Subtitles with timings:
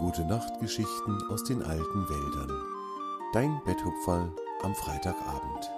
[0.00, 2.50] Gute Nachtgeschichten aus den alten Wäldern.
[3.34, 5.70] Dein Betthupferl am Freitagabend.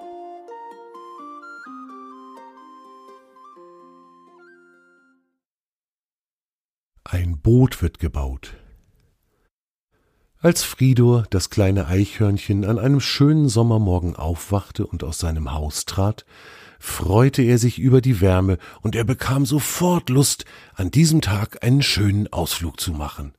[7.03, 8.55] Ein Boot wird gebaut.
[10.39, 16.27] Als Fridor, das kleine Eichhörnchen, an einem schönen Sommermorgen aufwachte und aus seinem Haus trat,
[16.79, 20.45] freute er sich über die Wärme, und er bekam sofort Lust,
[20.77, 23.35] an diesem Tag einen schönen Ausflug zu machen.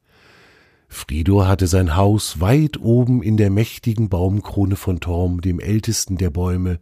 [0.93, 6.29] Fridor hatte sein Haus weit oben in der mächtigen Baumkrone von Torm, dem ältesten der
[6.29, 6.79] Bäume,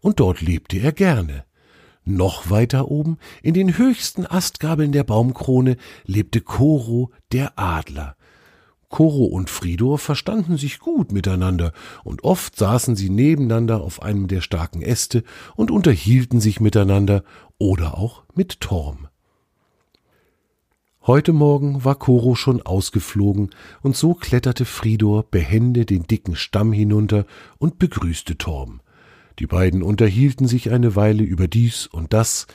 [0.00, 1.44] und dort lebte er gerne.
[2.04, 5.76] Noch weiter oben, in den höchsten Astgabeln der Baumkrone,
[6.06, 8.16] lebte Koro, der Adler.
[8.88, 11.72] Koro und Fridor verstanden sich gut miteinander,
[12.04, 15.22] und oft saßen sie nebeneinander auf einem der starken Äste
[15.56, 17.24] und unterhielten sich miteinander
[17.58, 19.08] oder auch mit Torm.
[21.08, 23.48] Heute Morgen war Koro schon ausgeflogen,
[23.80, 27.24] und so kletterte Fridor behende den dicken Stamm hinunter
[27.56, 28.82] und begrüßte Torm.
[29.38, 32.46] Die beiden unterhielten sich eine Weile über dies und das,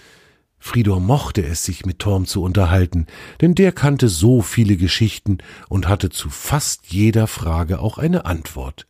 [0.60, 3.08] Fridor mochte es, sich mit Torm zu unterhalten,
[3.42, 8.86] denn der kannte so viele Geschichten und hatte zu fast jeder Frage auch eine Antwort.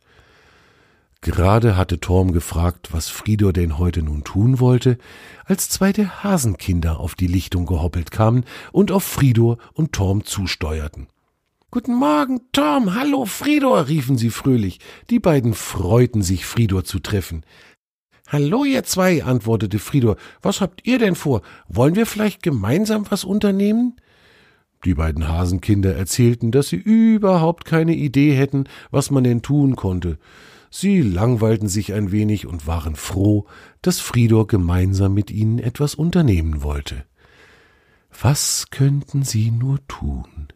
[1.24, 4.98] Gerade hatte Torm gefragt, was Fridor denn heute nun tun wollte,
[5.46, 11.06] als zwei der Hasenkinder auf die Lichtung gehoppelt kamen und auf Fridor und Torm zusteuerten.
[11.70, 14.80] Guten Morgen, Torm, hallo, Fridor, riefen sie fröhlich.
[15.08, 17.46] Die beiden freuten sich, Fridor zu treffen.
[18.28, 20.16] Hallo, ihr zwei, antwortete Fridor.
[20.42, 21.40] Was habt ihr denn vor?
[21.68, 23.96] Wollen wir vielleicht gemeinsam was unternehmen?
[24.84, 30.18] Die beiden Hasenkinder erzählten, dass sie überhaupt keine Idee hätten, was man denn tun konnte.
[30.76, 33.46] Sie langweilten sich ein wenig und waren froh,
[33.80, 37.04] dass Fridor gemeinsam mit ihnen etwas unternehmen wollte.
[38.20, 40.48] Was könnten sie nur tun?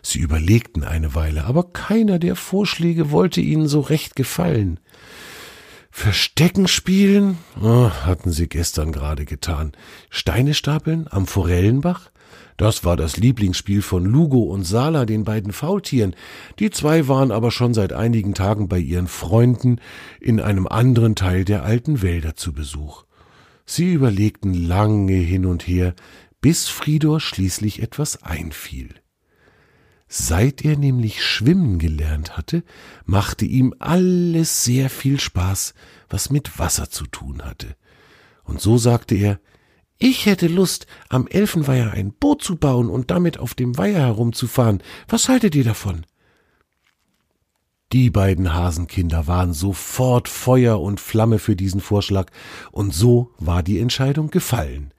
[0.00, 4.80] Sie überlegten eine Weile, aber keiner der Vorschläge wollte ihnen so recht gefallen.
[5.90, 7.36] Verstecken spielen?
[7.60, 9.72] Oh, hatten sie gestern gerade getan.
[10.08, 12.10] Steine stapeln am Forellenbach?
[12.56, 16.16] Das war das Lieblingsspiel von Lugo und Sala, den beiden Faultieren.
[16.58, 19.80] Die zwei waren aber schon seit einigen Tagen bei ihren Freunden
[20.20, 23.04] in einem anderen Teil der alten Wälder zu Besuch.
[23.64, 25.94] Sie überlegten lange hin und her,
[26.40, 28.94] bis Fridor schließlich etwas einfiel.
[30.08, 32.64] Seit er nämlich schwimmen gelernt hatte,
[33.04, 35.74] machte ihm alles sehr viel Spaß,
[36.08, 37.76] was mit Wasser zu tun hatte.
[38.42, 39.38] Und so sagte er,
[39.98, 44.82] ich hätte Lust, am Elfenweiher ein Boot zu bauen und damit auf dem Weiher herumzufahren.
[45.08, 46.06] Was haltet ihr davon?
[47.92, 52.30] Die beiden Hasenkinder waren sofort Feuer und Flamme für diesen Vorschlag,
[52.70, 54.92] und so war die Entscheidung gefallen.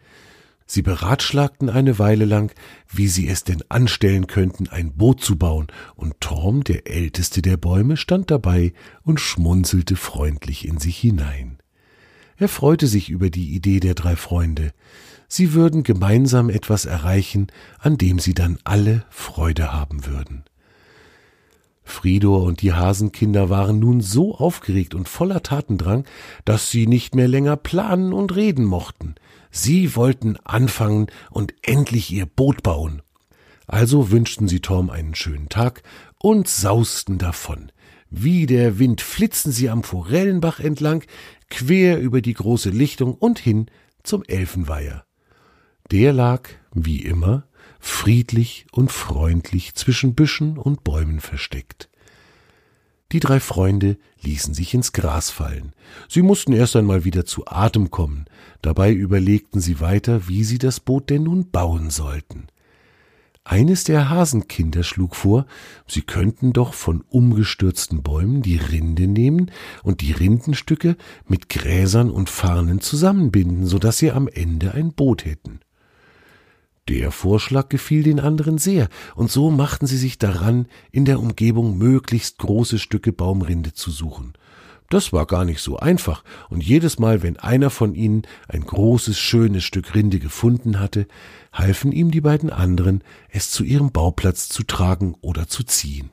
[0.65, 2.51] Sie beratschlagten eine Weile lang,
[2.87, 7.57] wie sie es denn anstellen könnten, ein Boot zu bauen, und Torm, der älteste der
[7.57, 8.73] Bäume, stand dabei
[9.03, 11.58] und schmunzelte freundlich in sich hinein.
[12.39, 14.71] Er freute sich über die Idee der drei Freunde.
[15.27, 17.47] Sie würden gemeinsam etwas erreichen,
[17.79, 20.45] an dem sie dann alle Freude haben würden.
[21.83, 26.05] Fridor und die Hasenkinder waren nun so aufgeregt und voller Tatendrang,
[26.45, 29.15] dass sie nicht mehr länger planen und reden mochten.
[29.51, 33.01] Sie wollten anfangen und endlich ihr Boot bauen.
[33.67, 35.83] Also wünschten sie Torm einen schönen Tag
[36.19, 37.71] und sausten davon.
[38.11, 41.03] Wie der Wind flitzten sie am Forellenbach entlang,
[41.49, 43.67] quer über die große Lichtung und hin
[44.03, 45.05] zum Elfenweiher.
[45.91, 47.47] Der lag, wie immer,
[47.79, 51.89] friedlich und freundlich zwischen Büschen und Bäumen versteckt.
[53.11, 55.73] Die drei Freunde ließen sich ins Gras fallen.
[56.07, 58.25] Sie mussten erst einmal wieder zu Atem kommen.
[58.61, 62.47] Dabei überlegten sie weiter, wie sie das Boot denn nun bauen sollten.
[63.49, 65.47] Eines der Hasenkinder schlug vor,
[65.87, 69.49] sie könnten doch von umgestürzten Bäumen die Rinde nehmen
[69.81, 70.95] und die Rindenstücke
[71.27, 75.61] mit Gräsern und Farnen zusammenbinden, so dass sie am Ende ein Boot hätten.
[76.89, 81.75] Der Vorschlag gefiel den anderen sehr, und so machten sie sich daran, in der Umgebung
[81.75, 84.33] möglichst große Stücke Baumrinde zu suchen.
[84.89, 89.19] Das war gar nicht so einfach, und jedes Mal, wenn einer von ihnen ein großes,
[89.19, 91.07] schönes Stück Rinde gefunden hatte,
[91.53, 96.09] halfen ihm die beiden anderen, es zu ihrem Bauplatz zu tragen oder zu ziehen.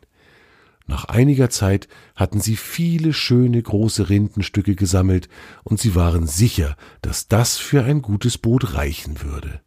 [0.86, 5.28] Nach einiger Zeit hatten sie viele schöne große Rindenstücke gesammelt,
[5.64, 9.60] und sie waren sicher, dass das für ein gutes Boot reichen würde.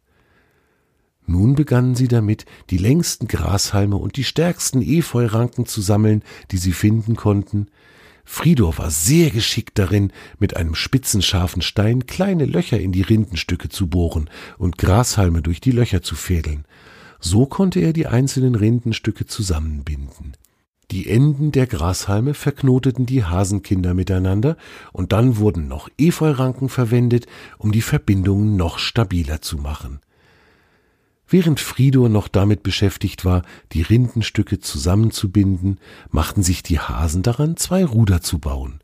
[1.26, 6.72] Nun begannen sie damit, die längsten Grashalme und die stärksten Efeuranken zu sammeln, die sie
[6.72, 7.68] finden konnten.
[8.24, 13.68] Fridor war sehr geschickt darin, mit einem spitzen scharfen Stein kleine Löcher in die Rindenstücke
[13.68, 16.64] zu bohren und Grashalme durch die Löcher zu fädeln.
[17.20, 20.36] So konnte er die einzelnen Rindenstücke zusammenbinden.
[20.90, 24.56] Die Enden der Grashalme verknoteten die Hasenkinder miteinander,
[24.92, 27.26] und dann wurden noch Efeuranken verwendet,
[27.58, 30.00] um die Verbindungen noch stabiler zu machen.
[31.32, 33.42] Während Fridor noch damit beschäftigt war,
[33.72, 35.78] die Rindenstücke zusammenzubinden,
[36.10, 38.80] machten sich die Hasen daran, zwei Ruder zu bauen.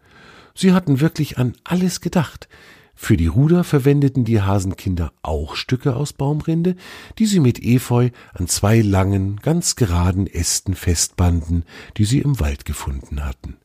[0.54, 2.48] Sie hatten wirklich an alles gedacht.
[2.94, 6.76] Für die Ruder verwendeten die Hasenkinder auch Stücke aus Baumrinde,
[7.18, 11.64] die sie mit Efeu an zwei langen, ganz geraden Ästen festbanden,
[11.96, 13.56] die sie im Wald gefunden hatten.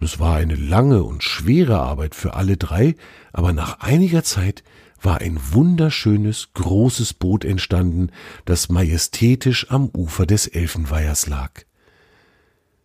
[0.00, 2.94] Es war eine lange und schwere Arbeit für alle drei,
[3.32, 4.64] aber nach einiger Zeit
[5.00, 8.10] war ein wunderschönes, großes Boot entstanden,
[8.44, 11.64] das majestätisch am Ufer des Elfenweihers lag.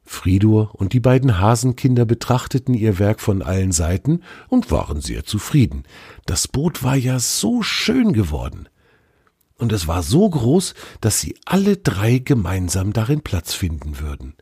[0.05, 5.83] Fridur und die beiden Hasenkinder betrachteten ihr Werk von allen Seiten und waren sehr zufrieden.
[6.25, 8.69] Das Boot war ja so schön geworden.
[9.57, 14.35] Und es war so groß, dass sie alle drei gemeinsam darin Platz finden würden.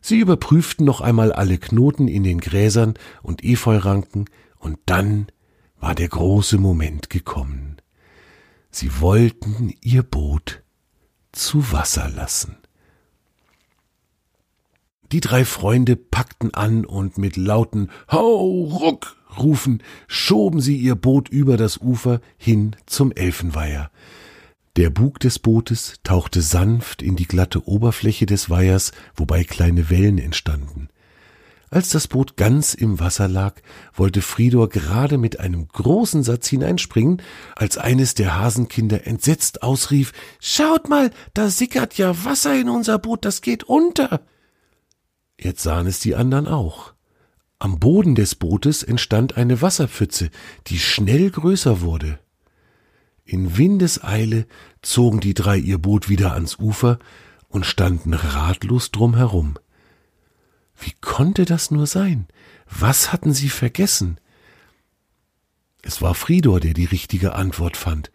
[0.00, 4.26] Sie überprüften noch einmal alle Knoten in den Gräsern und Efeuranken,
[4.60, 5.28] und dann
[5.80, 7.76] war der große Moment gekommen.
[8.70, 10.62] Sie wollten ihr Boot
[11.32, 12.56] zu Wasser lassen.
[15.10, 21.28] Die drei Freunde packten an und mit lauten Hau ruck rufen schoben sie ihr Boot
[21.28, 23.90] über das Ufer hin zum Elfenweiher.
[24.76, 30.18] Der Bug des Bootes tauchte sanft in die glatte Oberfläche des Weihers, wobei kleine Wellen
[30.18, 30.88] entstanden.
[31.70, 33.60] Als das Boot ganz im Wasser lag,
[33.92, 37.20] wollte Fridor gerade mit einem großen Satz hineinspringen,
[37.56, 43.24] als eines der Hasenkinder entsetzt ausrief Schaut mal, da sickert ja Wasser in unser Boot,
[43.24, 44.22] das geht unter.
[45.38, 46.94] Jetzt sahen es die anderen auch.
[47.58, 50.30] Am Boden des Bootes entstand eine Wasserpfütze,
[50.68, 52.18] die schnell größer wurde.
[53.24, 54.46] In Windeseile
[54.80, 56.98] zogen die drei ihr Boot wieder ans Ufer
[57.48, 59.58] und standen ratlos drum herum.
[60.78, 62.26] Wie konnte das nur sein?
[62.70, 64.18] Was hatten sie vergessen?
[65.82, 68.10] Es war Fridor, der die richtige Antwort fand.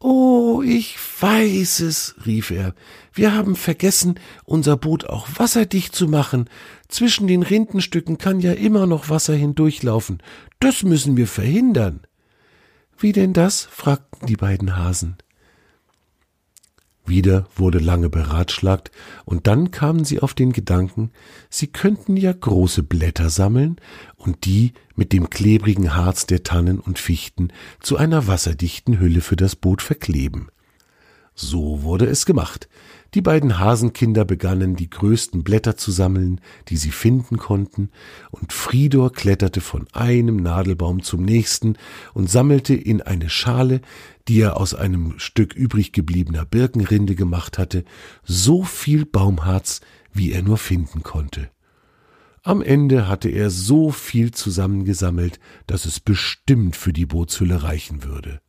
[0.00, 2.74] Oh, ich weiß es, rief er.
[3.12, 6.50] Wir haben vergessen, unser Boot auch wasserdicht zu machen.
[6.88, 10.22] Zwischen den Rindenstücken kann ja immer noch Wasser hindurchlaufen.
[10.60, 12.00] Das müssen wir verhindern.
[12.98, 13.64] Wie denn das?
[13.64, 15.16] fragten die beiden Hasen.
[17.06, 18.90] Wieder wurde lange beratschlagt,
[19.24, 21.10] und dann kamen sie auf den Gedanken,
[21.50, 23.76] sie könnten ja große Blätter sammeln
[24.16, 27.48] und die mit dem klebrigen Harz der Tannen und Fichten
[27.80, 30.48] zu einer wasserdichten Hülle für das Boot verkleben.
[31.34, 32.68] So wurde es gemacht.
[33.14, 37.90] Die beiden Hasenkinder begannen, die größten Blätter zu sammeln, die sie finden konnten,
[38.30, 41.76] und Fridor kletterte von einem Nadelbaum zum nächsten
[42.12, 43.80] und sammelte in eine Schale,
[44.26, 47.84] die er aus einem Stück übrig gebliebener Birkenrinde gemacht hatte,
[48.24, 49.80] so viel Baumharz,
[50.12, 51.50] wie er nur finden konnte.
[52.42, 58.40] Am Ende hatte er so viel zusammengesammelt, dass es bestimmt für die Bootshülle reichen würde.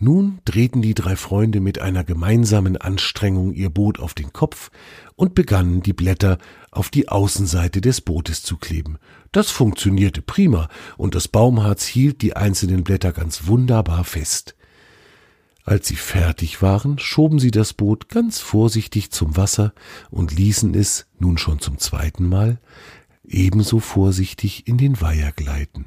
[0.00, 4.70] Nun drehten die drei Freunde mit einer gemeinsamen Anstrengung ihr Boot auf den Kopf
[5.16, 6.38] und begannen die Blätter
[6.70, 8.98] auf die Außenseite des Bootes zu kleben.
[9.32, 14.54] Das funktionierte prima, und das Baumharz hielt die einzelnen Blätter ganz wunderbar fest.
[15.64, 19.74] Als sie fertig waren, schoben sie das Boot ganz vorsichtig zum Wasser
[20.10, 22.60] und ließen es, nun schon zum zweiten Mal,
[23.24, 25.86] ebenso vorsichtig in den Weiher gleiten.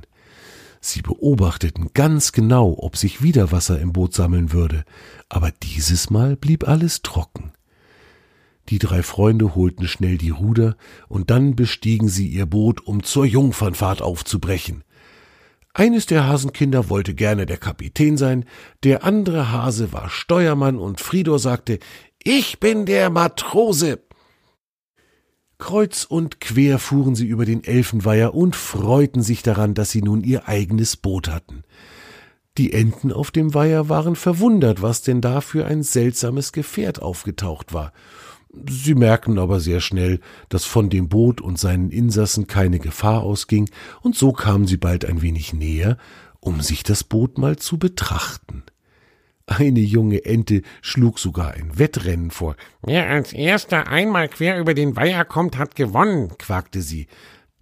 [0.84, 4.84] Sie beobachteten ganz genau, ob sich wieder Wasser im Boot sammeln würde,
[5.30, 7.52] aber dieses Mal blieb alles trocken.
[8.70, 10.76] Die drei Freunde holten schnell die Ruder,
[11.08, 14.84] und dann bestiegen sie ihr Boot, um zur Jungfernfahrt aufzubrechen.
[15.74, 18.46] Eines der Hasenkinder wollte gerne der Kapitän sein,
[18.84, 21.78] der andere Hase war Steuermann, und Fridor sagte
[22.24, 24.00] Ich bin der Matrose.
[25.62, 30.24] Kreuz und quer fuhren sie über den Elfenweiher und freuten sich daran, dass sie nun
[30.24, 31.64] ihr eigenes Boot hatten.
[32.58, 37.74] Die Enten auf dem Weiher waren verwundert, was denn da für ein seltsames Gefährt aufgetaucht
[37.74, 37.94] war.
[38.68, 43.70] Sie merkten aber sehr schnell, dass von dem Boot und seinen Insassen keine Gefahr ausging,
[44.02, 45.98] und so kamen sie bald ein wenig näher,
[46.40, 48.64] um sich das Boot mal zu betrachten.
[49.58, 52.56] Eine junge Ente schlug sogar ein Wettrennen vor.
[52.84, 57.08] Wer als erster einmal quer über den Weiher kommt, hat gewonnen, quakte sie.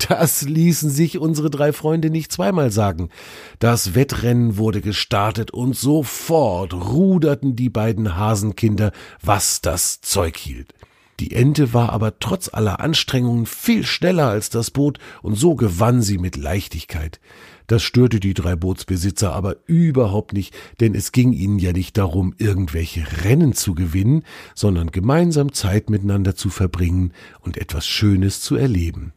[0.07, 3.09] Das ließen sich unsere drei Freunde nicht zweimal sagen.
[3.57, 8.91] Das Wettrennen wurde gestartet und sofort ruderten die beiden Hasenkinder,
[9.21, 10.73] was das Zeug hielt.
[11.19, 16.01] Die Ente war aber trotz aller Anstrengungen viel schneller als das Boot, und so gewann
[16.01, 17.19] sie mit Leichtigkeit.
[17.67, 22.33] Das störte die drei Bootsbesitzer aber überhaupt nicht, denn es ging ihnen ja nicht darum,
[22.37, 24.23] irgendwelche Rennen zu gewinnen,
[24.55, 27.11] sondern gemeinsam Zeit miteinander zu verbringen
[27.41, 29.11] und etwas Schönes zu erleben.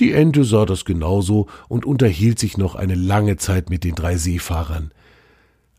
[0.00, 4.16] Die Ente sah das genauso und unterhielt sich noch eine lange Zeit mit den drei
[4.16, 4.92] Seefahrern.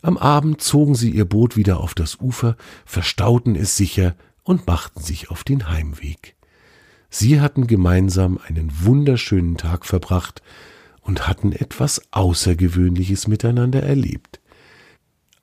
[0.02, 4.16] Am Abend zogen sie ihr Boot wieder auf das Ufer, verstauten es sicher
[4.50, 6.36] und machten sich auf den Heimweg.
[7.12, 10.42] Sie hatten gemeinsam einen wunderschönen Tag verbracht
[11.02, 14.42] und hatten etwas Außergewöhnliches miteinander erlebt.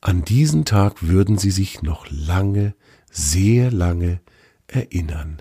[0.01, 2.75] An diesen Tag würden sie sich noch lange,
[3.09, 4.21] sehr lange
[4.67, 5.41] erinnern.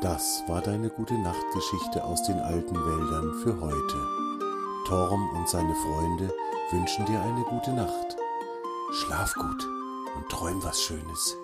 [0.00, 4.06] Das war deine gute Nachtgeschichte aus den alten Wäldern für heute.
[4.86, 6.32] Torm und seine Freunde
[6.70, 8.16] wünschen dir eine gute Nacht.
[8.92, 9.66] Schlaf gut
[10.16, 11.36] und träum was Schönes.